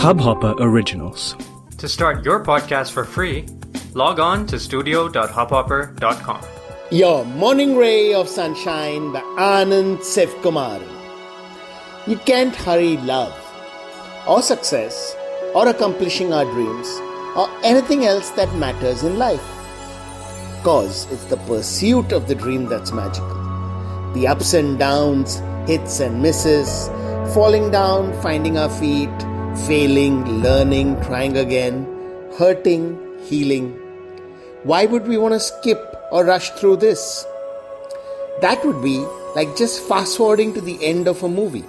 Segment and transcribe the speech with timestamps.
[0.00, 1.36] Hubhopper Originals.
[1.76, 3.44] To start your podcast for free,
[3.92, 6.40] log on to studio.hubhopper.com.
[6.90, 10.80] Your morning ray of sunshine by Anand Sevkumar.
[12.06, 13.34] You can't hurry love,
[14.26, 15.14] or success,
[15.54, 16.88] or accomplishing our dreams,
[17.36, 19.44] or anything else that matters in life.
[20.64, 23.36] Cause it's the pursuit of the dream that's magical.
[24.14, 26.88] The ups and downs, hits and misses,
[27.34, 29.10] falling down, finding our feet,
[29.66, 31.86] failing, learning, trying again,
[32.38, 33.70] hurting, healing.
[34.64, 37.24] Why would we want to skip or rush through this?
[38.40, 38.98] That would be
[39.34, 41.64] like just fast forwarding to the end of a movie.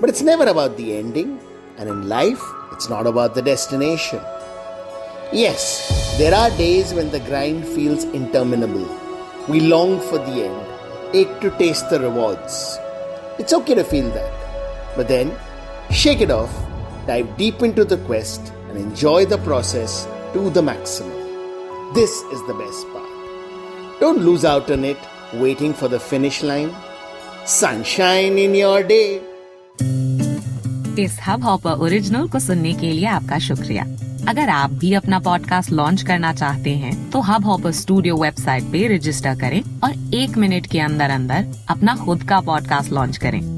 [0.00, 1.40] But it's never about the ending,
[1.76, 4.20] and in life, it's not about the destination.
[5.32, 8.88] Yes, there are days when the grind feels interminable.
[9.48, 10.66] We long for the end,
[11.14, 12.78] ache to taste the rewards.
[13.38, 14.32] It's okay to feel that.
[14.96, 15.34] But then,
[15.90, 16.52] shake it off,
[17.08, 21.14] dive deep into the quest, and enjoy the process to the maximum.
[21.94, 24.00] This is the best part.
[24.00, 24.98] Don't lose out on it
[25.34, 26.70] waiting for the finish line.
[27.46, 29.20] Sunshine in your day.
[30.98, 33.84] इस Hubhopper original को सुनने के लिए आपका शुक्रिया
[34.28, 38.86] अगर आप भी अपना पॉडकास्ट लॉन्च करना चाहते हैं तो हब हॉपर स्टूडियो वेबसाइट पे
[38.96, 43.57] रजिस्टर करें और एक मिनट के अंदर अंदर अपना खुद का पॉडकास्ट लॉन्च करें